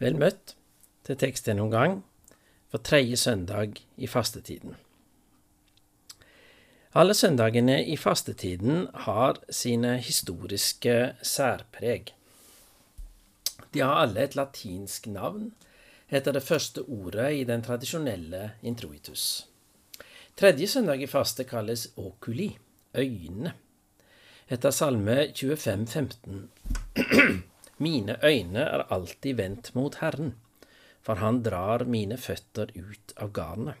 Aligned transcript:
Vel 0.00 0.16
møtt 0.16 0.54
til 1.04 1.18
tekstgjennomgang 1.20 2.00
for 2.70 2.82
tredje 2.86 3.18
søndag 3.20 3.82
i 3.96 4.08
fastetiden. 4.08 4.76
Alle 6.94 7.14
søndagene 7.14 7.84
i 7.86 7.96
fastetiden 7.96 8.88
har 9.04 9.38
sine 9.50 9.98
historiske 10.02 11.14
særpreg. 11.22 12.14
De 13.74 13.84
har 13.84 14.00
alle 14.02 14.24
et 14.24 14.34
latinsk 14.34 15.06
navn 15.06 15.52
etter 16.10 16.34
det 16.34 16.42
første 16.42 16.82
ordet 16.82 17.28
i 17.38 17.44
den 17.46 17.62
tradisjonelle 17.62 18.50
introitus. 18.66 19.46
Tredje 20.36 20.66
søndag 20.66 21.02
i 21.02 21.06
faste 21.06 21.44
kalles 21.44 21.90
oculi, 21.96 22.56
øyne, 22.96 23.52
etter 24.48 24.70
Salme 24.70 25.28
25, 25.36 25.86
15. 25.86 26.50
Mine 27.80 28.18
øyne 28.20 28.64
er 28.66 28.86
alltid 28.92 29.38
vendt 29.38 29.70
mot 29.74 29.94
Herren, 30.02 30.34
for 31.00 31.20
han 31.22 31.40
drar 31.42 31.86
mine 31.88 32.18
føtter 32.20 32.72
ut 32.76 33.14
av 33.16 33.32
garnet. 33.32 33.78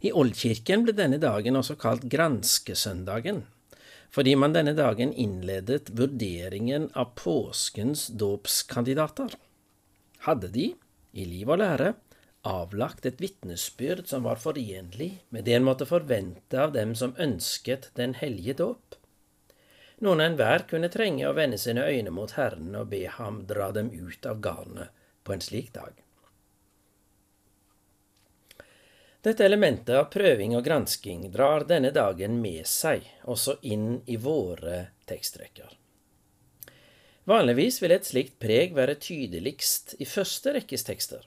I 0.00 0.12
Oldkirken 0.16 0.84
ble 0.86 0.94
denne 0.96 1.18
dagen 1.20 1.58
også 1.60 1.76
kalt 1.80 2.06
granskesøndagen, 2.12 3.42
fordi 4.12 4.32
man 4.38 4.54
denne 4.54 4.72
dagen 4.76 5.12
innledet 5.12 5.90
vurderingen 5.98 6.88
av 6.96 7.12
påskens 7.18 8.06
dåpskandidater. 8.08 9.34
Hadde 10.24 10.48
de, 10.52 10.70
i 11.12 11.24
liv 11.28 11.50
og 11.52 11.60
lære, 11.60 11.94
avlagt 12.46 13.08
et 13.08 13.20
vitnesbyrd 13.20 14.06
som 14.08 14.24
var 14.24 14.38
forenlig 14.40 15.10
med 15.34 15.44
det 15.44 15.56
en 15.58 15.66
måtte 15.66 15.88
forvente 15.88 16.60
av 16.62 16.72
dem 16.76 16.94
som 16.94 17.16
ønsket 17.20 17.90
den 17.98 18.14
hellige 18.16 18.56
dåp? 18.62 18.85
Noen 20.04 20.20
enhver 20.20 20.66
kunne 20.68 20.90
trenge 20.92 21.24
å 21.24 21.36
vende 21.36 21.56
sine 21.58 21.86
øyne 21.88 22.12
mot 22.12 22.34
Herren 22.36 22.74
og 22.76 22.90
be 22.92 23.06
ham 23.08 23.44
dra 23.48 23.70
dem 23.72 23.88
ut 23.94 24.26
av 24.28 24.42
garnet 24.44 24.92
på 25.24 25.32
en 25.32 25.40
slik 25.40 25.72
dag. 25.72 25.94
Dette 29.26 29.42
elementet 29.42 29.96
av 29.96 30.10
prøving 30.12 30.52
og 30.54 30.62
gransking 30.68 31.24
drar 31.34 31.64
denne 31.66 31.90
dagen 31.90 32.36
med 32.42 32.68
seg 32.70 33.08
også 33.24 33.56
inn 33.66 34.02
i 34.06 34.20
våre 34.22 34.84
tekstrekker. 35.08 35.72
Vanligvis 37.26 37.80
vil 37.82 37.96
et 37.96 38.06
slikt 38.06 38.36
preg 38.38 38.76
være 38.76 39.00
tydeligst 39.02 39.96
i 39.98 40.06
første 40.06 40.52
rekkes 40.60 40.86
tekster, 40.86 41.24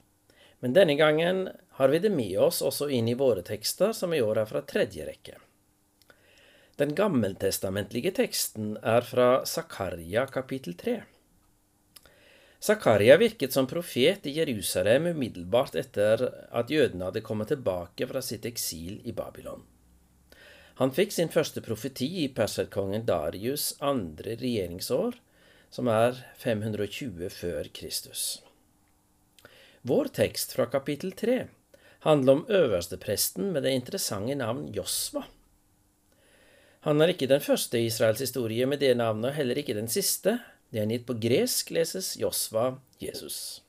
men 0.63 0.77
denne 0.77 0.95
gangen 0.95 1.49
har 1.81 1.91
vi 1.91 1.99
det 1.99 2.13
med 2.13 2.37
oss 2.39 2.61
også 2.63 2.87
inn 2.93 3.09
i 3.11 3.17
våre 3.19 3.43
tekster, 3.43 3.91
som 3.91 4.13
i 4.13 4.21
år 4.23 4.45
er 4.45 4.47
fra 4.47 4.61
tredje 4.63 5.09
rekke. 5.09 5.35
Den 6.79 6.93
gammeltestamentlige 6.95 8.13
teksten 8.15 8.77
er 8.87 9.03
fra 9.03 9.41
Zakaria 9.43 10.21
kapittel 10.31 10.77
3. 10.79 10.93
Zakaria 12.63 13.17
virket 13.19 13.51
som 13.51 13.65
profet 13.67 14.27
i 14.29 14.37
Jerusalem 14.37 15.09
umiddelbart 15.11 15.75
etter 15.75 16.21
at 16.55 16.69
jødene 16.71 17.09
hadde 17.09 17.23
kommet 17.25 17.51
tilbake 17.51 18.07
fra 18.07 18.21
sitt 18.23 18.47
eksil 18.47 19.01
i 19.03 19.11
Babylon. 19.11 19.65
Han 20.79 20.93
fikk 20.95 21.11
sin 21.11 21.31
første 21.33 21.59
profeti 21.65 22.07
i 22.21 22.29
perserkongen 22.31 23.03
Darius' 23.09 23.73
andre 23.83 24.37
regjeringsår, 24.39 25.17
som 25.69 25.89
er 25.91 26.21
520 26.39 27.27
før 27.41 27.67
Kristus. 27.75 28.23
Vår 29.83 30.13
tekst 30.15 30.55
fra 30.55 30.69
kapittel 30.71 31.11
3 31.11 31.41
handler 32.07 32.39
om 32.39 32.45
øverstepresten 32.47 33.51
med 33.51 33.67
det 33.67 33.75
interessante 33.81 34.39
navn 34.39 34.69
Josva. 34.71 35.25
Han 36.87 37.01
er 37.03 37.11
ikke 37.11 37.27
den 37.27 37.43
første 37.43 37.79
i 37.79 37.89
Israels 37.89 38.21
historie 38.23 38.67
med 38.69 38.79
det 38.79 38.93
navnet, 38.95 39.33
og 39.33 39.35
heller 39.35 39.59
ikke 39.59 39.75
den 39.75 39.89
siste. 39.91 40.37
Det 40.71 40.79
er 40.79 40.87
gitt 40.87 41.07
på 41.09 41.17
gresk, 41.19 41.73
leses 41.75 42.13
Josva 42.19 42.77
Jesus. 43.03 43.59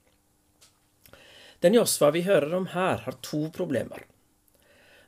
Den 1.61 1.75
Josva 1.75 2.13
vi 2.15 2.23
hører 2.23 2.55
om 2.57 2.69
her, 2.71 3.03
har 3.03 3.17
to 3.27 3.49
problemer. 3.57 4.05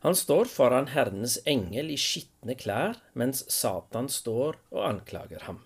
Han 0.02 0.16
står 0.18 0.50
foran 0.50 0.90
Herrens 0.96 1.36
engel 1.46 1.92
i 1.94 1.98
skitne 2.00 2.56
klær, 2.58 2.98
mens 3.14 3.44
Satan 3.54 4.10
står 4.10 4.58
og 4.74 4.82
anklager 4.88 5.46
ham. 5.46 5.60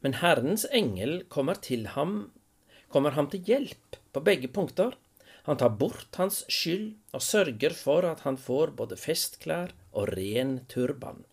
Men 0.00 0.16
Herrens 0.22 0.64
engel 0.72 1.26
kommer 1.28 1.60
til 1.60 1.84
ham, 1.98 2.30
kommer 2.88 3.12
ham 3.12 3.28
til 3.28 3.44
hjelp 3.44 4.00
på 4.14 4.24
begge 4.24 4.48
punkter. 4.48 4.96
Han 5.44 5.60
tar 5.60 5.76
bort 5.76 6.16
hans 6.16 6.46
skyld 6.48 6.94
og 7.12 7.20
sørger 7.20 7.76
for 7.76 8.08
at 8.08 8.24
han 8.24 8.40
får 8.40 8.72
både 8.80 8.96
festklær 8.96 9.76
og 9.92 10.12
ren 10.14 10.60
turban. 10.70 11.24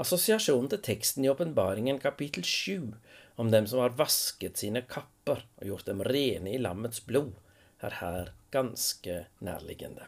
Assosiasjonen 0.00 0.70
til 0.72 0.82
teksten 0.82 1.24
i 1.24 1.30
Åpenbaringen 1.30 2.00
kapittel 2.02 2.44
7 2.44 2.94
om 3.36 3.50
dem 3.50 3.66
som 3.70 3.82
har 3.82 3.94
vasket 3.98 4.58
sine 4.58 4.82
kapper 4.90 5.44
og 5.60 5.68
gjort 5.68 5.86
dem 5.90 6.02
rene 6.06 6.54
i 6.54 6.58
lammets 6.58 7.02
blod, 7.06 7.32
er 7.84 7.98
her 8.00 8.32
ganske 8.54 9.24
nærliggende. 9.44 10.06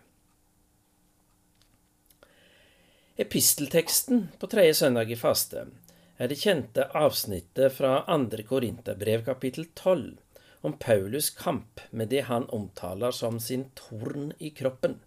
Epistelteksten 3.17 4.29
på 4.39 4.49
tredje 4.53 4.75
søndag 4.75 5.11
i 5.11 5.17
faste 5.17 5.67
er 6.21 6.29
det 6.29 6.39
kjente 6.41 6.85
avsnittet 6.97 7.73
fra 7.77 8.03
andre 8.13 8.45
Korinterbrev 8.45 9.25
kapittel 9.25 9.69
12 9.75 10.17
om 10.67 10.75
Paulus' 10.83 11.31
kamp 11.39 11.81
med 11.91 12.11
det 12.13 12.27
han 12.29 12.49
omtaler 12.53 13.15
som 13.15 13.39
sin 13.41 13.69
torn 13.79 14.33
i 14.39 14.51
kroppen, 14.51 14.99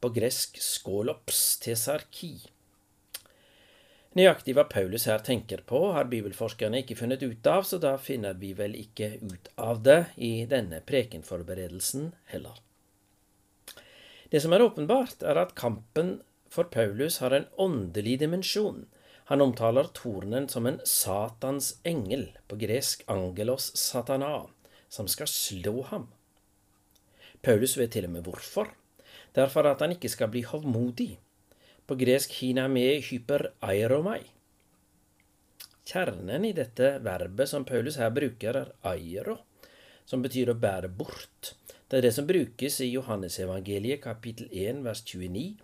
på 0.00 0.10
gresk 0.16 0.56
skolops 0.62 1.58
tesarki. 1.62 2.34
Nøyaktig 4.18 4.56
hva 4.56 4.64
Paulus 4.66 5.04
her 5.06 5.20
tenker 5.22 5.60
på, 5.62 5.92
har 5.94 6.08
bibelforskerne 6.10 6.80
ikke 6.82 6.96
funnet 6.98 7.22
ut 7.22 7.46
av, 7.46 7.62
så 7.62 7.78
da 7.78 7.94
finner 8.00 8.34
vi 8.40 8.50
vel 8.58 8.74
ikke 8.74 9.12
ut 9.22 9.52
av 9.54 9.84
det 9.86 10.00
i 10.18 10.32
denne 10.50 10.80
prekenforberedelsen 10.82 12.10
heller. 12.32 12.58
Det 14.30 14.40
som 14.42 14.54
er 14.54 14.64
åpenbart, 14.64 15.22
er 15.22 15.38
at 15.38 15.54
kampen 15.58 16.16
for 16.50 16.66
Paulus 16.74 17.20
har 17.22 17.34
en 17.36 17.46
åndelig 17.54 18.16
dimensjon. 18.24 18.88
Han 19.30 19.44
omtaler 19.46 19.92
tornen 19.94 20.48
som 20.50 20.66
en 20.66 20.80
Satans 20.82 21.76
engel, 21.86 22.32
på 22.50 22.58
gresk 22.58 23.06
angelos 23.06 23.70
satana, 23.78 24.48
som 24.90 25.06
skal 25.06 25.30
slå 25.30 25.84
ham. 25.92 26.10
Paulus 27.46 27.76
vet 27.78 27.94
til 27.94 28.10
og 28.10 28.16
med 28.16 28.26
hvorfor 28.26 28.74
det 29.34 29.44
er 29.44 29.52
for 29.52 29.66
at 29.70 29.82
han 29.84 29.94
ikke 29.94 30.10
skal 30.10 30.30
bli 30.32 30.42
hovmodig. 30.46 31.14
På 31.86 31.96
gresk 31.98 32.34
hiname 32.40 33.00
hyper 33.06 33.50
airomai. 33.66 34.22
Kjernen 35.90 36.44
i 36.46 36.52
dette 36.54 36.98
verbet 37.02 37.50
som 37.50 37.64
Paulus 37.66 37.98
her 37.98 38.12
bruker, 38.14 38.60
er 38.60 38.70
airo, 38.86 39.40
som 40.06 40.22
betyr 40.22 40.52
å 40.52 40.58
bære 40.58 40.90
bort. 40.94 41.54
Det 41.90 41.98
er 41.98 42.06
det 42.06 42.14
som 42.14 42.28
brukes 42.28 42.78
i 42.84 42.92
Johannesevangeliet 42.92 44.02
kapittel 44.04 44.46
1 44.52 44.84
vers 44.86 45.02
29, 45.02 45.56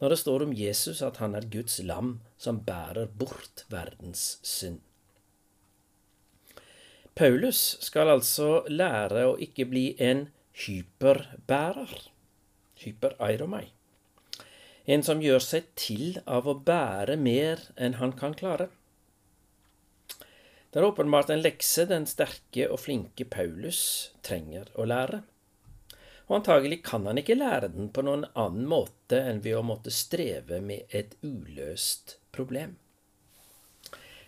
når 0.00 0.12
det 0.12 0.20
står 0.20 0.44
om 0.44 0.52
Jesus 0.56 1.00
at 1.04 1.20
han 1.20 1.36
er 1.36 1.48
Guds 1.52 1.78
lam 1.84 2.18
som 2.40 2.60
bærer 2.64 3.08
bort 3.08 3.64
verdens 3.72 4.38
synd. 4.44 4.80
Paulus 7.16 7.76
skal 7.84 8.12
altså 8.12 8.62
lære 8.68 9.26
å 9.28 9.36
ikke 9.40 9.66
bli 9.68 9.90
en 10.00 10.26
hyperbærer 10.56 11.92
hypereiromai. 12.84 13.66
En 14.90 15.04
som 15.06 15.20
gjør 15.22 15.42
seg 15.44 15.70
til 15.78 16.20
av 16.26 16.48
å 16.48 16.56
bære 16.66 17.16
mer 17.20 17.62
enn 17.76 17.98
han 18.00 18.14
kan 18.18 18.34
klare. 18.34 18.70
Det 20.70 20.78
er 20.78 20.86
åpenbart 20.86 21.32
en 21.34 21.42
lekse 21.42 21.84
den 21.90 22.06
sterke 22.06 22.68
og 22.70 22.78
flinke 22.84 23.26
Paulus 23.26 23.82
trenger 24.26 24.70
å 24.78 24.86
lære. 24.86 25.22
Og 26.30 26.36
antagelig 26.38 26.78
kan 26.86 27.08
han 27.10 27.18
ikke 27.18 27.34
lære 27.34 27.72
den 27.74 27.88
på 27.90 28.04
noen 28.06 28.28
annen 28.38 28.68
måte 28.70 29.18
enn 29.18 29.42
ved 29.42 29.58
å 29.58 29.64
måtte 29.66 29.90
streve 29.90 30.60
med 30.62 30.94
et 30.94 31.16
uløst 31.26 32.20
problem. 32.30 32.76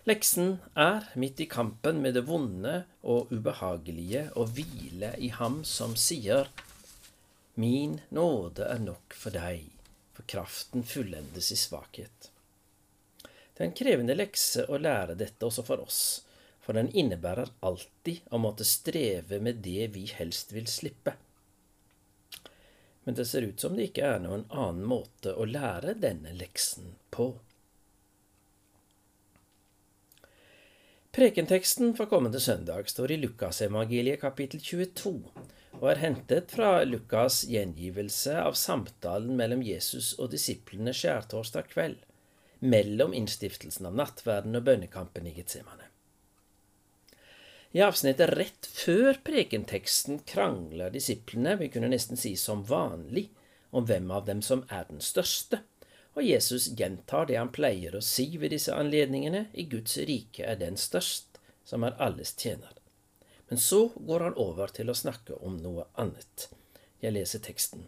Leksen 0.03 0.57
er, 0.75 1.05
midt 1.15 1.39
i 1.39 1.47
kampen 1.47 2.01
med 2.03 2.17
det 2.17 2.25
vonde 2.27 2.81
og 3.07 3.31
ubehagelige, 3.31 4.25
å 4.35 4.43
hvile 4.43 5.13
i 5.15 5.29
Ham 5.31 5.61
som 5.63 5.95
sier 5.95 6.51
Min 7.55 7.99
nåde 8.09 8.65
er 8.65 8.79
nok 8.81 9.13
for 9.13 9.35
deg, 9.35 9.67
for 10.13 10.25
kraften 10.25 10.81
fullendes 10.83 11.51
i 11.53 11.57
svakhet. 11.57 12.31
Det 13.53 13.61
er 13.61 13.67
en 13.67 13.75
krevende 13.77 14.15
lekse 14.17 14.65
å 14.65 14.79
lære 14.81 15.13
dette 15.19 15.45
også 15.45 15.61
for 15.67 15.83
oss, 15.83 16.01
for 16.63 16.73
den 16.73 16.89
innebærer 16.89 17.51
alltid 17.61 18.25
å 18.33 18.39
måtte 18.41 18.65
streve 18.65 19.37
med 19.37 19.61
det 19.61 19.91
vi 19.93 20.07
helst 20.09 20.55
vil 20.55 20.65
slippe. 20.65 21.13
Men 23.05 23.19
det 23.19 23.27
ser 23.29 23.45
ut 23.45 23.61
som 23.61 23.77
det 23.77 23.91
ikke 23.91 24.09
er 24.15 24.23
noen 24.23 24.47
annen 24.49 24.87
måte 24.89 25.35
å 25.37 25.45
lære 25.45 25.93
denne 26.01 26.33
leksen 26.33 26.95
på. 27.13 27.35
Prekenteksten 31.13 31.93
for 31.93 32.09
kommende 32.09 32.41
søndag 32.41 32.89
står 32.89 33.13
i 33.13 33.21
Lukasevangeliet 33.21 34.23
kapittel 34.23 34.63
22 34.63 35.19
og 35.81 35.89
er 35.91 36.01
hentet 36.03 36.51
fra 36.53 36.83
Lukas' 36.85 37.43
gjengivelse 37.49 38.35
av 38.39 38.57
samtalen 38.59 39.35
mellom 39.39 39.63
Jesus 39.65 40.13
og 40.19 40.31
disiplene 40.33 40.93
skjærtorsdag 40.95 41.71
kveld, 41.73 41.97
mellom 42.63 43.15
innstiftelsen 43.17 43.89
av 43.89 43.97
nattverden 43.97 44.55
og 44.55 44.67
bønnekampen 44.69 45.27
i 45.27 45.33
Getsemane. 45.35 45.89
I 47.73 47.81
avsnittet 47.81 48.35
rett 48.37 48.67
før 48.69 49.17
prekenteksten 49.25 50.19
krangler 50.29 50.93
disiplene, 50.93 51.55
vi 51.57 51.71
kunne 51.73 51.89
nesten 51.89 52.19
si 52.21 52.35
som 52.37 52.61
vanlig, 52.69 53.31
om 53.73 53.87
hvem 53.89 54.11
av 54.13 54.27
dem 54.27 54.43
som 54.45 54.61
er 54.69 54.85
den 54.91 55.01
største, 55.01 55.63
og 56.13 56.21
Jesus 56.21 56.69
gjentar 56.77 57.25
det 57.25 57.39
han 57.39 57.49
pleier 57.49 57.97
å 57.97 58.03
si 58.05 58.27
ved 58.37 58.53
disse 58.53 58.75
anledningene, 58.77 59.47
i 59.57 59.65
Guds 59.65 59.97
rike 59.97 60.45
er 60.45 60.59
den 60.61 60.77
størst, 60.77 61.41
som 61.65 61.83
er 61.87 61.97
alles 61.97 62.35
tjener. 62.37 62.77
Men 63.53 63.59
så 63.59 63.91
går 63.95 64.19
han 64.19 64.33
over 64.41 64.71
til 64.73 64.89
å 64.89 64.95
snakke 64.97 65.35
om 65.45 65.59
noe 65.61 65.83
annet. 66.01 66.47
Jeg 66.97 67.13
leser 67.13 67.41
teksten. 67.45 67.83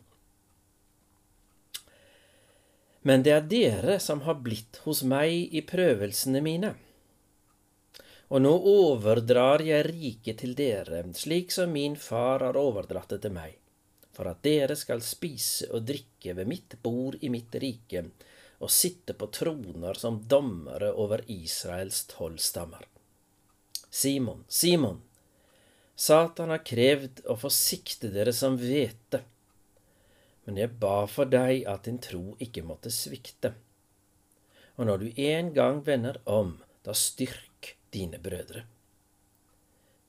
Men 3.02 3.24
det 3.26 3.32
er 3.34 3.48
dere 3.50 3.96
som 3.98 4.22
har 4.28 4.38
blitt 4.46 4.78
hos 4.84 5.02
meg 5.10 5.56
i 5.58 5.64
prøvelsene 5.66 6.44
mine. 6.46 6.70
Og 8.30 8.44
nå 8.46 8.52
overdrar 8.74 9.64
jeg 9.66 9.88
riket 9.88 10.44
til 10.44 10.54
dere, 10.60 11.02
slik 11.18 11.50
som 11.58 11.74
min 11.74 11.98
far 11.98 12.46
har 12.46 12.62
overdratt 12.62 13.16
det 13.16 13.24
til 13.26 13.34
meg, 13.34 13.58
for 14.14 14.30
at 14.30 14.46
dere 14.46 14.78
skal 14.78 15.02
spise 15.02 15.72
og 15.74 15.90
drikke 15.90 16.38
ved 16.38 16.54
mitt 16.54 16.78
bord 16.86 17.18
i 17.26 17.34
mitt 17.34 17.58
rike, 17.66 18.06
og 18.62 18.70
sitte 18.70 19.18
på 19.18 19.32
troner 19.34 19.98
som 19.98 20.22
dommere 20.30 20.94
over 20.94 21.26
Israels 21.26 22.06
tolv 22.14 22.38
stammer. 22.38 22.86
Simon, 23.90 24.46
Simon, 24.46 25.02
Satan 25.96 26.52
har 26.52 26.64
krevd 26.68 27.24
å 27.32 27.38
få 27.40 27.50
sikte 27.54 28.10
dere 28.12 28.34
som 28.36 28.58
hvete, 28.60 29.22
men 30.46 30.60
jeg 30.60 30.76
ba 30.82 31.06
for 31.10 31.30
deg 31.32 31.64
at 31.72 31.88
din 31.88 32.02
tro 32.04 32.36
ikke 32.44 32.66
måtte 32.68 32.92
svikte. 32.94 33.54
Og 34.76 34.90
når 34.90 35.02
du 35.02 35.22
en 35.24 35.54
gang 35.56 35.80
vender 35.88 36.20
om, 36.28 36.58
da 36.84 36.94
styrk 36.94 37.78
dine 37.96 38.20
brødre. 38.22 38.66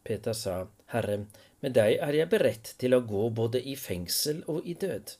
Peter 0.06 0.34
sa, 0.36 0.66
Herre, 0.90 1.22
med 1.62 1.74
deg 1.78 1.96
er 2.02 2.18
jeg 2.18 2.30
beredt 2.34 2.74
til 2.82 2.94
å 2.94 3.04
gå 3.06 3.28
både 3.34 3.62
i 3.62 3.76
fengsel 3.78 4.42
og 4.50 4.66
i 4.66 4.74
død. 4.74 5.14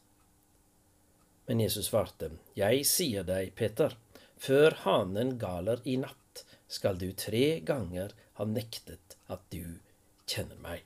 Men 1.47 1.63
Jesus 1.63 1.89
svarte, 1.89 2.33
Jeg 2.59 2.85
sier 2.91 3.25
deg, 3.27 3.55
Peter, 3.55 3.95
før 4.37 4.75
hanen 4.83 5.37
galer 5.39 5.81
i 5.85 5.97
natt, 6.03 6.45
skal 6.69 6.99
du 6.99 7.13
tre 7.15 7.61
ganger 7.63 8.13
ha 8.37 8.45
nektet 8.45 9.17
at 9.31 9.43
du 9.55 9.79
kjenner 10.27 10.59
meg. 10.63 10.85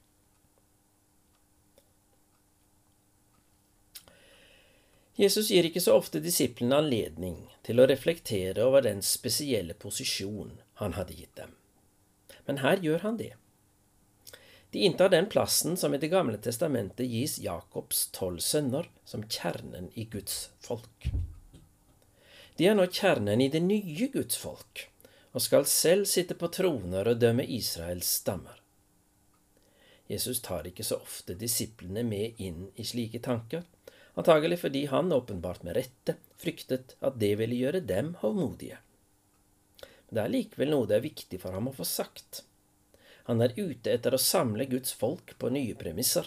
Jesus 5.20 5.50
gir 5.52 5.66
ikke 5.69 5.82
så 5.84 5.98
ofte 6.00 6.22
disiplene 6.25 6.78
anledning 6.81 7.42
til 7.66 7.81
å 7.81 7.88
reflektere 7.90 8.64
over 8.64 8.87
den 8.87 9.02
spesielle 9.04 9.76
posisjon 9.76 10.54
han 10.81 10.96
hadde 10.96 11.19
gitt 11.19 11.34
dem 11.37 11.58
men 12.50 12.64
her 12.64 12.81
gjør 12.82 13.04
han 13.06 13.19
det. 13.20 13.34
De 14.70 14.82
inntar 14.87 15.10
den 15.10 15.26
plassen 15.31 15.76
som 15.76 15.94
i 15.94 15.98
Det 16.02 16.10
gamle 16.10 16.38
testamentet 16.38 17.06
gis 17.10 17.38
Jakobs 17.43 18.08
tolv 18.14 18.43
sønner 18.43 18.88
som 19.04 19.22
kjernen 19.22 19.90
i 19.94 20.04
Guds 20.10 20.50
folk. 20.62 21.10
De 22.58 22.66
er 22.66 22.75
nå 22.75 22.86
kjernen 22.86 23.40
i 23.40 23.48
det 23.48 23.62
nye 23.64 24.10
Guds 24.12 24.38
folk, 24.38 24.86
og 25.32 25.43
skal 25.43 25.66
selv 25.66 26.10
sitte 26.10 26.34
på 26.34 26.50
troner 26.54 27.08
og 27.08 27.22
dømme 27.22 27.46
Israels 27.46 28.10
stammer. 28.20 28.59
Jesus 30.10 30.40
tar 30.42 30.66
ikke 30.66 30.84
så 30.86 30.98
ofte 30.98 31.36
disiplene 31.38 32.02
med 32.02 32.40
inn 32.42 32.64
i 32.74 32.84
slike 32.86 33.20
tanker, 33.22 33.62
antagelig 34.18 34.58
fordi 34.64 34.84
han 34.90 35.12
åpenbart 35.14 35.62
med 35.62 35.76
rette 35.78 36.16
fryktet 36.40 36.96
at 36.98 37.18
det 37.22 37.36
ville 37.38 37.58
gjøre 37.58 37.84
dem 37.86 38.16
hovmodige. 38.24 38.80
Det 40.10 40.18
er 40.24 40.32
likevel 40.32 40.72
noe 40.72 40.88
det 40.90 40.98
er 40.98 41.06
viktig 41.06 41.38
for 41.38 41.54
ham 41.54 41.70
å 41.70 41.76
få 41.76 41.86
sagt. 41.86 42.42
Han 43.30 43.42
er 43.44 43.54
ute 43.54 43.92
etter 43.92 44.16
å 44.16 44.18
samle 44.18 44.66
Guds 44.66 44.90
folk 44.98 45.36
på 45.38 45.52
nye 45.54 45.76
premisser, 45.78 46.26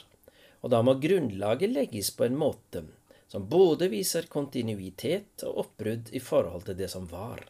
og 0.64 0.72
da 0.72 0.80
må 0.80 0.96
grunnlaget 1.04 1.74
legges 1.74 2.14
på 2.16 2.24
en 2.30 2.40
måte 2.40 2.86
som 3.28 3.50
både 3.50 3.90
viser 3.92 4.30
kontinuitet 4.32 5.44
og 5.44 5.66
oppbrudd 5.66 6.14
i 6.16 6.22
forhold 6.24 6.70
til 6.70 6.78
det 6.80 6.88
som 6.94 7.10
var. 7.12 7.42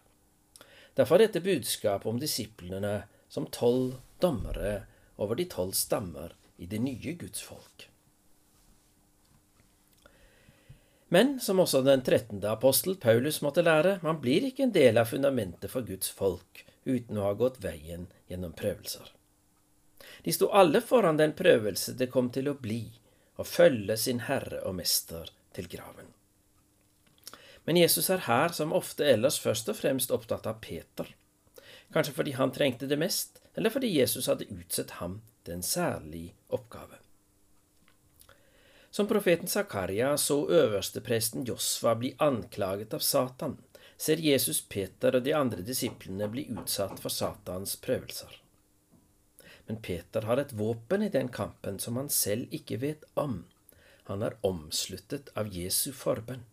Derfor 0.97 1.21
dette 1.21 1.44
budskapet 1.44 2.09
om 2.09 2.21
disiplene 2.21 3.03
som 3.30 3.45
tolv 3.53 4.00
dommere 4.24 4.85
over 5.15 5.36
de 5.39 5.45
tolv 5.50 5.75
stammer 5.77 6.36
i 6.57 6.65
det 6.69 6.80
nye 6.80 7.13
Guds 7.19 7.42
folk. 7.42 7.89
Men 11.13 11.36
som 11.39 11.60
også 11.62 11.83
den 11.86 12.01
trettende 12.01 12.50
apostel 12.50 12.95
Paulus 12.98 13.42
måtte 13.45 13.62
lære, 13.62 14.00
man 14.01 14.18
blir 14.21 14.48
ikke 14.48 14.65
en 14.65 14.74
del 14.74 14.98
av 14.98 15.12
fundamentet 15.12 15.69
for 15.69 15.86
Guds 15.86 16.10
folk 16.10 16.63
uten 16.89 17.19
å 17.19 17.27
ha 17.27 17.36
gått 17.38 17.60
veien 17.62 18.07
gjennom 18.31 18.56
prøvelser. 18.57 19.12
De 20.25 20.33
sto 20.33 20.50
alle 20.50 20.81
foran 20.81 21.19
den 21.19 21.36
prøvelse 21.38 21.94
det 22.00 22.09
kom 22.09 22.31
til 22.33 22.50
å 22.50 22.57
bli 22.57 22.88
å 23.38 23.45
følge 23.45 23.98
sin 23.98 24.24
Herre 24.25 24.63
og 24.66 24.80
Mester 24.80 25.30
til 25.54 25.69
graven. 25.69 26.09
Men 27.69 27.77
Jesus 27.77 28.09
er 28.09 28.25
her 28.25 28.50
som 28.57 28.74
ofte 28.74 29.06
ellers 29.06 29.38
først 29.39 29.69
og 29.69 29.77
fremst 29.77 30.12
opptatt 30.12 30.50
av 30.50 30.59
Peter, 30.66 31.13
kanskje 31.94 32.16
fordi 32.18 32.33
han 32.39 32.51
trengte 32.57 32.89
det 32.89 32.98
mest, 32.98 33.43
eller 33.56 33.70
fordi 33.70 33.92
Jesus 34.00 34.28
hadde 34.28 34.50
utsett 34.50 34.98
ham 35.00 35.22
til 35.44 35.58
en 35.58 35.66
særlig 35.66 36.34
oppgave. 36.48 37.00
Som 38.94 39.08
profeten 39.10 39.48
Zakaria 39.48 40.18
så 40.18 40.44
øverstepresten 40.50 41.46
Josva 41.50 41.96
bli 41.98 42.14
anklaget 42.22 42.94
av 42.94 43.00
Satan, 43.00 43.58
ser 43.98 44.22
Jesus 44.22 44.62
Peter 44.62 45.16
og 45.16 45.24
de 45.26 45.34
andre 45.34 45.66
disiplene 45.66 46.28
bli 46.30 46.46
utsatt 46.54 47.00
for 47.02 47.14
Satans 47.14 47.76
prøvelser. 47.82 48.40
Men 49.66 49.80
Peter 49.82 50.28
har 50.28 50.38
et 50.38 50.54
våpen 50.54 51.06
i 51.06 51.10
den 51.10 51.30
kampen 51.34 51.80
som 51.80 51.98
han 51.98 52.10
selv 52.10 52.52
ikke 52.54 52.82
vet 52.82 53.06
om. 53.18 53.44
Han 54.12 54.22
er 54.22 54.38
omsluttet 54.44 55.32
av 55.40 55.50
Jesu 55.50 55.94
forbønn. 55.96 56.44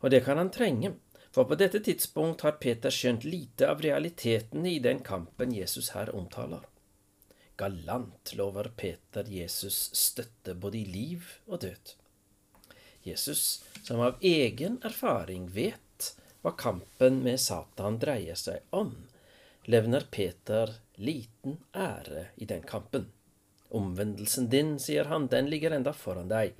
Og 0.00 0.10
det 0.14 0.22
kan 0.24 0.38
han 0.40 0.50
trenge, 0.54 0.94
for 1.38 1.44
på 1.44 1.54
dette 1.54 1.78
tidspunkt 1.78 2.40
har 2.42 2.56
Peter 2.58 2.90
skjønt 2.90 3.22
lite 3.22 3.68
av 3.70 3.78
realitetene 3.84 4.72
i 4.72 4.80
den 4.82 5.04
kampen 5.06 5.52
Jesus 5.54 5.92
her 5.94 6.10
omtaler. 6.10 6.64
Galant 7.62 8.32
lover 8.34 8.72
Peter 8.74 9.30
Jesus 9.30 9.76
støtte 9.94 10.56
både 10.58 10.80
i 10.80 10.88
liv 10.90 11.28
og 11.46 11.60
død. 11.62 11.92
Jesus, 13.06 13.62
som 13.86 14.02
av 14.02 14.18
egen 14.18 14.80
erfaring 14.82 15.46
vet 15.54 16.08
hva 16.42 16.56
kampen 16.58 17.22
med 17.22 17.38
Satan 17.38 18.02
dreier 18.02 18.42
seg 18.42 18.66
om, 18.74 18.96
levner 19.70 20.10
Peter 20.10 20.74
liten 20.98 21.60
ære 21.70 22.32
i 22.34 22.50
den 22.50 22.66
kampen. 22.66 23.12
Omvendelsen 23.70 24.50
din, 24.50 24.74
sier 24.82 25.06
han, 25.06 25.30
den 25.30 25.54
ligger 25.54 25.78
enda 25.78 25.94
foran 25.94 26.34
deg, 26.34 26.58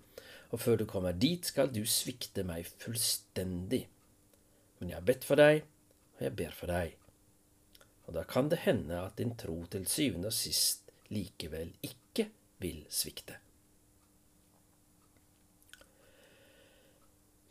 og 0.54 0.62
før 0.62 0.78
du 0.78 0.86
kommer 0.86 1.18
dit, 1.18 1.42
skal 1.42 1.74
du 1.74 1.82
svikte 1.82 2.46
meg 2.46 2.70
fullstendig. 2.78 3.88
Men 4.78 4.92
jeg 4.92 5.00
har 5.00 5.08
bedt 5.08 5.26
for 5.26 5.40
deg, 5.40 5.64
og 6.18 6.24
jeg 6.26 6.36
ber 6.38 6.54
for 6.54 6.70
deg. 6.70 6.94
Og 8.08 8.14
da 8.16 8.24
kan 8.24 8.48
det 8.48 8.62
hende 8.64 9.02
at 9.02 9.18
din 9.20 9.34
tro 9.36 9.60
til 9.70 9.84
syvende 9.86 10.30
og 10.30 10.36
sist 10.36 10.88
likevel 11.12 11.74
ikke 11.84 12.28
vil 12.62 12.84
svikte. 12.92 13.36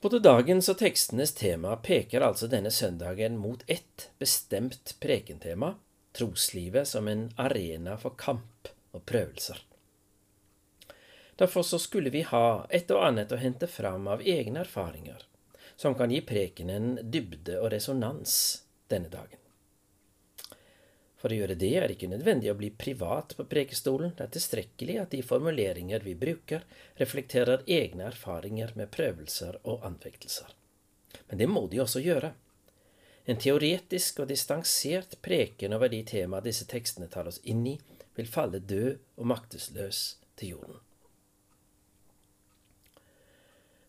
Både 0.01 0.19
dagens 0.21 0.69
og 0.69 0.77
tekstenes 0.77 1.33
tema 1.33 1.73
peker 1.81 2.21
altså 2.21 2.47
denne 2.47 2.69
søndagen 2.71 3.37
mot 3.41 3.63
ett 3.67 4.09
bestemt 4.21 4.93
prekentema, 5.01 5.73
troslivet 6.13 6.87
som 6.87 7.07
en 7.07 7.31
arena 7.37 7.97
for 7.97 8.13
kamp 8.17 8.69
og 8.93 9.05
prøvelser. 9.09 9.63
Derfor 11.37 11.65
så 11.65 11.79
skulle 11.79 12.13
vi 12.13 12.21
ha 12.29 12.67
et 12.69 12.93
og 12.93 13.03
annet 13.09 13.33
å 13.33 13.41
hente 13.41 13.69
fram 13.69 14.07
av 14.09 14.21
egne 14.21 14.63
erfaringer, 14.65 15.25
som 15.77 15.95
kan 15.95 16.11
gi 16.11 16.23
prekenen 16.25 16.97
dybde 17.03 17.59
og 17.61 17.71
resonans 17.71 18.37
denne 18.89 19.11
dagen. 19.13 19.39
For 21.17 21.33
å 21.33 21.37
gjøre 21.37 21.57
det 21.57 21.71
er 21.77 21.87
det 21.87 21.97
ikke 21.97 22.11
nødvendig 22.11 22.51
å 22.51 22.57
bli 22.57 22.69
privat 22.69 23.33
på 23.37 23.45
prekestolen, 23.49 24.13
det 24.17 24.27
er 24.27 24.33
tilstrekkelig 24.35 24.97
at 25.01 25.13
de 25.15 25.23
formuleringer 25.25 26.05
vi 26.05 26.13
bruker, 26.17 26.65
reflekterer 27.01 27.65
egne 27.65 28.05
erfaringer 28.11 28.73
med 28.77 28.91
prøvelser 28.93 29.57
og 29.63 29.85
anfektelser. 29.87 30.53
Men 31.29 31.41
det 31.41 31.49
må 31.49 31.65
de 31.71 31.81
også 31.81 32.03
gjøre. 32.05 32.33
En 33.27 33.41
teoretisk 33.41 34.21
og 34.23 34.29
distansert 34.29 35.17
preken 35.25 35.73
over 35.75 35.91
de 35.91 36.03
temaer 36.07 36.45
disse 36.45 36.69
tekstene 36.69 37.09
tar 37.11 37.27
oss 37.27 37.41
inn 37.43 37.65
i, 37.67 37.75
vil 38.15 38.29
falle 38.29 38.61
død 38.61 38.93
og 39.17 39.29
maktesløs 39.33 40.03
til 40.39 40.53
jorden. 40.55 40.81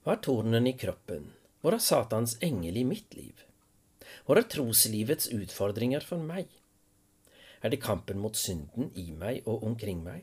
Hva 0.03 0.17
er 0.17 0.25
tornen 0.25 0.67
i 0.67 0.75
kroppen? 0.81 1.29
Hvor 1.59 1.75
er 1.75 1.83
Satans 1.83 2.37
engel 2.45 2.77
i 2.79 2.85
mitt 2.87 3.15
liv? 3.19 3.41
Hvor 4.27 4.39
er 4.39 4.47
troslivets 4.47 5.27
utfordringer 5.35 6.05
for 6.07 6.23
meg? 6.23 6.47
Er 7.63 7.73
det 7.75 7.81
kampen 7.83 8.21
mot 8.23 8.39
synden 8.39 8.93
i 8.95 9.09
meg 9.11 9.43
og 9.43 9.65
omkring 9.67 10.05
meg? 10.05 10.23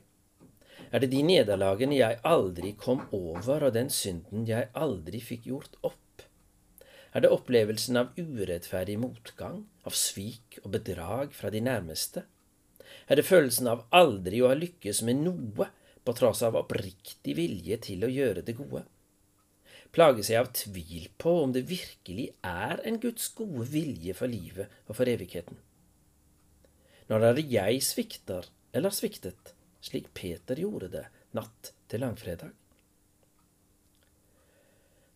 Er 0.96 1.04
det 1.04 1.10
de 1.12 1.20
nederlagene 1.28 1.98
jeg 1.98 2.22
aldri 2.24 2.72
kom 2.80 3.04
over, 3.12 3.68
og 3.68 3.76
den 3.76 3.92
synden 3.92 4.48
jeg 4.48 4.70
aldri 4.80 5.20
fikk 5.20 5.50
gjort 5.50 5.76
opp? 5.84 6.24
Er 7.12 7.26
det 7.26 7.34
opplevelsen 7.36 8.00
av 8.00 8.16
urettferdig 8.16 8.96
motgang, 9.00 9.66
av 9.84 9.96
svik 9.96 10.62
og 10.64 10.72
bedrag 10.78 11.36
fra 11.36 11.52
de 11.52 11.60
nærmeste? 11.68 12.24
Er 13.12 13.20
det 13.20 13.28
følelsen 13.28 13.68
av 13.72 13.84
aldri 13.92 14.40
å 14.40 14.54
ha 14.54 14.56
lykkes 14.56 15.04
med 15.04 15.20
noe 15.28 15.68
på 16.06 16.16
tross 16.16 16.48
av 16.48 16.56
oppriktig 16.64 17.36
vilje 17.36 17.82
til 17.92 18.08
å 18.08 18.16
gjøre 18.22 18.44
det 18.48 18.56
gode? 18.56 18.88
Plage 19.96 20.26
seg 20.28 20.42
av 20.42 20.50
tvil 20.52 21.08
på 21.16 21.32
om 21.46 21.54
det 21.56 21.62
virkelig 21.70 22.26
er 22.44 22.82
en 22.84 22.98
Guds 23.00 23.30
gode 23.38 23.64
vilje 23.72 24.16
for 24.18 24.28
livet 24.28 24.74
og 24.90 24.98
for 24.98 25.08
evigheten? 25.08 25.56
Når 27.08 27.24
er 27.24 27.38
det 27.38 27.46
jeg 27.54 27.84
svikter 27.86 28.50
eller 28.76 28.92
sviktet, 28.92 29.54
slik 29.80 30.10
Peter 30.18 30.60
gjorde 30.60 30.90
det 30.98 31.06
natt 31.38 31.72
til 31.88 32.04
langfredag? 32.04 32.52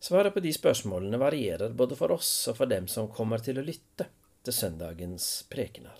Svaret 0.00 0.32
på 0.32 0.40
de 0.40 0.52
spørsmålene 0.56 1.20
varierer 1.20 1.76
både 1.76 1.98
for 1.98 2.16
oss 2.16 2.32
og 2.48 2.56
for 2.62 2.70
dem 2.70 2.88
som 2.88 3.10
kommer 3.12 3.44
til 3.44 3.60
å 3.60 3.66
lytte 3.66 4.08
til 4.40 4.56
søndagens 4.56 5.28
prekener. 5.52 5.98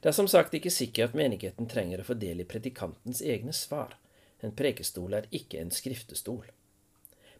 Det 0.00 0.08
er 0.08 0.16
som 0.16 0.30
sagt 0.30 0.56
ikke 0.56 0.72
sikkert 0.72 1.12
menigheten 1.12 1.68
trenger 1.68 2.00
å 2.00 2.08
få 2.08 2.16
del 2.16 2.40
i 2.40 2.48
predikantens 2.48 3.20
egne 3.20 3.52
svar. 3.52 3.98
En 4.40 4.56
prekestol 4.56 5.20
er 5.20 5.28
ikke 5.36 5.60
en 5.60 5.70
skriftestol. 5.70 6.48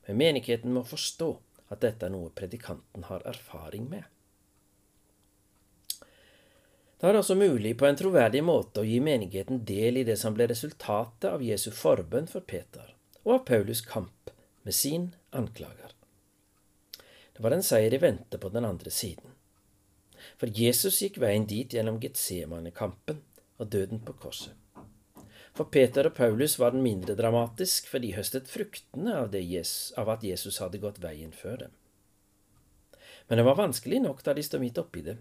Men 0.06 0.18
menigheten 0.18 0.72
må 0.74 0.82
forstå 0.86 1.30
at 1.72 1.80
dette 1.84 2.06
er 2.06 2.12
noe 2.12 2.32
predikanten 2.34 3.06
har 3.08 3.24
erfaring 3.28 3.88
med. 3.90 4.04
Det 7.02 7.10
er 7.10 7.18
også 7.18 7.34
mulig 7.34 7.72
på 7.78 7.88
en 7.88 7.98
troverdig 7.98 8.44
måte 8.46 8.82
å 8.82 8.86
gi 8.86 9.00
menigheten 9.02 9.64
del 9.66 9.98
i 9.98 10.04
det 10.06 10.14
som 10.20 10.36
ble 10.36 10.46
resultatet 10.50 11.26
av 11.32 11.42
Jesu 11.42 11.72
forbønn 11.74 12.28
for 12.30 12.46
Peter, 12.46 12.92
og 13.24 13.32
av 13.40 13.44
Paulus' 13.48 13.82
kamp 13.82 14.30
med 14.62 14.76
sin 14.78 15.08
anklager. 15.30 15.96
Det 17.32 17.42
var 17.42 17.56
en 17.56 17.66
seier 17.66 17.94
i 17.94 17.98
vente 17.98 18.38
på 18.38 18.52
den 18.54 18.68
andre 18.68 18.90
siden. 18.94 19.34
For 20.38 20.46
Jesus 20.46 21.00
gikk 21.02 21.18
veien 21.18 21.48
dit 21.50 21.74
gjennom 21.74 21.98
Getsemane-kampen 21.98 23.18
og 23.58 23.70
døden 23.74 24.04
på 24.06 24.14
korset. 24.22 24.61
For 25.52 25.68
Peter 25.68 26.08
og 26.08 26.14
Paulus 26.16 26.56
var 26.58 26.72
den 26.72 26.84
mindre 26.84 27.14
dramatisk, 27.18 27.88
for 27.90 28.00
de 28.00 28.14
høstet 28.16 28.48
fruktene 28.48 29.18
av, 29.20 29.34
Jesus, 29.36 29.92
av 30.00 30.08
at 30.14 30.24
Jesus 30.24 30.62
hadde 30.64 30.80
gått 30.80 31.02
veien 31.02 31.32
før 31.36 31.66
dem. 31.66 31.74
Men 33.28 33.38
det 33.38 33.44
var 33.44 33.60
vanskelig 33.60 34.00
nok 34.00 34.22
da 34.24 34.34
de 34.34 34.44
stod 34.44 34.62
midt 34.64 34.80
oppi 34.80 35.04
det. 35.04 35.18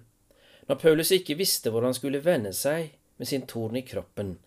Når 0.69 0.79
Paulus 0.79 1.11
ikke 1.11 1.35
visste 1.39 1.73
hvor 1.73 1.83
han 1.83 1.95
skulle 1.97 2.23
vende 2.23 2.53
seg 2.55 2.93
med 3.19 3.27
sin 3.27 3.43
torn 3.47 3.75
i 3.75 3.83
kroppen, 3.87 4.37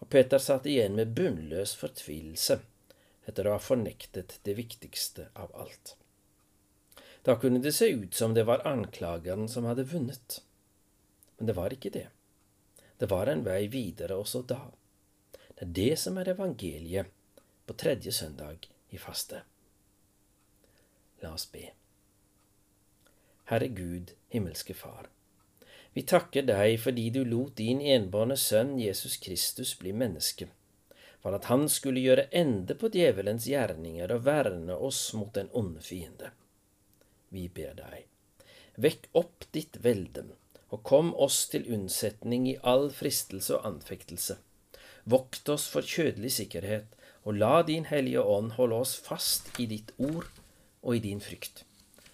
og 0.00 0.08
Peter 0.12 0.40
satt 0.40 0.66
igjen 0.68 0.96
med 0.96 1.12
bunnløs 1.16 1.74
fortvilelse 1.76 2.58
etter 3.26 3.46
å 3.46 3.56
ha 3.56 3.60
fornektet 3.60 4.38
det 4.46 4.56
viktigste 4.56 5.28
av 5.34 5.52
alt. 5.58 5.96
Da 7.26 7.34
kunne 7.42 7.58
det 7.58 7.74
se 7.74 7.88
ut 7.90 8.14
som 8.14 8.34
det 8.34 8.46
var 8.46 8.64
anklageren 8.68 9.48
som 9.50 9.66
hadde 9.66 9.88
vunnet. 9.90 10.40
Men 11.36 11.50
det 11.50 11.56
var 11.58 11.74
ikke 11.74 11.90
det. 11.90 12.06
Det 12.96 13.08
var 13.10 13.26
en 13.26 13.42
vei 13.44 13.66
videre 13.68 14.16
også 14.16 14.44
da. 14.46 14.60
Det 15.56 15.64
er 15.64 15.74
det 15.80 15.98
som 15.98 16.18
er 16.20 16.28
evangeliet 16.34 17.12
på 17.66 17.74
tredje 17.80 18.12
søndag 18.12 18.68
i 18.92 19.00
faste. 19.00 19.42
La 21.22 21.32
oss 21.32 21.48
be. 21.50 21.70
Herre 23.50 23.68
Gud, 23.72 24.12
himmelske 24.28 24.74
Far. 24.74 25.08
Vi 25.96 26.04
takker 26.04 26.44
deg 26.44 26.76
fordi 26.82 27.08
du 27.10 27.22
lot 27.24 27.56
din 27.56 27.80
enbårne 27.80 28.36
sønn 28.36 28.76
Jesus 28.78 29.16
Kristus 29.16 29.72
bli 29.80 29.96
menneske 29.96 30.50
for 31.26 31.34
at 31.34 31.48
han 31.50 31.64
skulle 31.66 31.98
gjøre 32.04 32.28
ende 32.38 32.76
på 32.78 32.86
djevelens 32.94 33.48
gjerninger 33.50 34.12
og 34.14 34.26
verne 34.28 34.76
oss 34.88 35.00
mot 35.18 35.32
den 35.34 35.48
onde 35.58 35.80
fiende. 35.82 36.28
Vi 37.34 37.48
ber 37.50 37.72
deg, 37.74 38.04
vekk 38.78 39.08
opp 39.18 39.48
ditt 39.56 39.80
velde, 39.82 40.22
og 40.70 40.84
kom 40.86 41.10
oss 41.18 41.40
til 41.50 41.66
unnsetning 41.74 42.46
i 42.52 42.54
all 42.62 42.92
fristelse 42.94 43.56
og 43.56 43.66
anfektelse. 43.72 44.36
Vokt 45.06 45.48
oss 45.48 45.68
for 45.70 45.86
kjødelig 45.86 46.32
sikkerhet, 46.36 46.92
og 47.26 47.38
la 47.38 47.62
Din 47.66 47.86
Hellige 47.90 48.22
Ånd 48.22 48.52
holde 48.58 48.82
oss 48.82 48.96
fast 48.98 49.50
i 49.62 49.66
ditt 49.70 49.92
ord 49.98 50.28
og 50.82 50.96
i 50.96 51.02
din 51.02 51.22
frykt, 51.22 51.64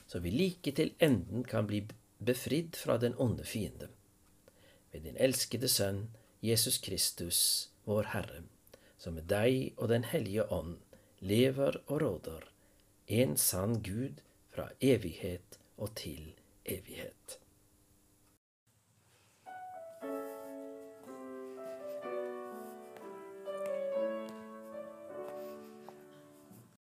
så 0.08 0.20
vi 0.20 0.32
like 0.32 0.72
til 0.76 0.94
enden 1.00 1.44
kan 1.44 1.68
bli 1.68 1.82
befridd 2.20 2.76
fra 2.76 2.98
den 3.00 3.16
onde 3.18 3.44
fiende. 3.44 3.88
Ved 4.92 5.08
din 5.08 5.16
elskede 5.16 5.68
Sønn, 5.68 6.10
Jesus 6.42 6.78
Kristus, 6.78 7.70
vår 7.84 8.12
Herre 8.12 8.42
som 9.02 9.18
med 9.18 9.26
deg 9.30 9.74
og 9.76 9.90
Den 9.90 10.06
hellige 10.06 10.46
ånd 10.54 10.76
lever 11.32 11.80
og 11.86 12.02
råder, 12.02 12.44
en 13.06 13.36
sann 13.36 13.80
Gud 13.82 14.22
fra 14.54 14.68
evighet 14.80 15.58
og 15.76 15.94
til 15.98 16.34
evighet. 16.64 17.41